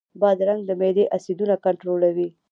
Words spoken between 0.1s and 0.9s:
بادرنګ د